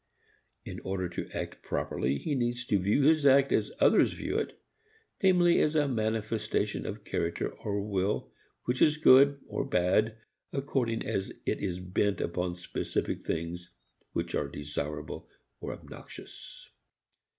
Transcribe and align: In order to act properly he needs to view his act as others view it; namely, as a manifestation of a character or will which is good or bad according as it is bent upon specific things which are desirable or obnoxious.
In 0.65 0.79
order 0.79 1.07
to 1.09 1.29
act 1.31 1.61
properly 1.61 2.17
he 2.17 2.33
needs 2.33 2.65
to 2.65 2.79
view 2.79 3.03
his 3.03 3.23
act 3.23 3.51
as 3.51 3.69
others 3.79 4.13
view 4.13 4.39
it; 4.39 4.59
namely, 5.21 5.61
as 5.61 5.75
a 5.75 5.87
manifestation 5.87 6.87
of 6.87 6.95
a 6.95 6.99
character 7.01 7.51
or 7.51 7.79
will 7.83 8.31
which 8.65 8.81
is 8.81 8.97
good 8.97 9.39
or 9.47 9.63
bad 9.63 10.17
according 10.51 11.05
as 11.05 11.29
it 11.45 11.59
is 11.61 11.79
bent 11.79 12.19
upon 12.19 12.55
specific 12.55 13.21
things 13.21 13.69
which 14.11 14.33
are 14.33 14.47
desirable 14.47 15.29
or 15.59 15.71
obnoxious. 15.71 16.71